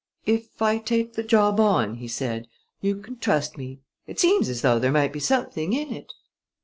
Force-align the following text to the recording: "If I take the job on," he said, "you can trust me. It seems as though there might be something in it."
"If 0.25 0.63
I 0.63 0.79
take 0.79 1.13
the 1.13 1.21
job 1.21 1.59
on," 1.59 1.97
he 1.97 2.07
said, 2.07 2.47
"you 2.81 2.95
can 2.95 3.19
trust 3.19 3.55
me. 3.55 3.81
It 4.07 4.19
seems 4.19 4.49
as 4.49 4.63
though 4.63 4.79
there 4.79 4.91
might 4.91 5.13
be 5.13 5.19
something 5.19 5.73
in 5.73 5.93
it." 5.93 6.11